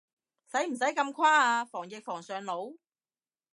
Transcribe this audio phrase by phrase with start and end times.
[0.51, 2.75] 使唔使咁誇啊，防疫防上腦？